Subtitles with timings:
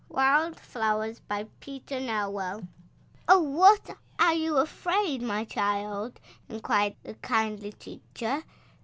[0.09, 2.67] WILD FLOWERS* P4i*cr Newell"
[3.27, 8.41] ''Of what are you afraidy my child?'* inquired the kindly teacher.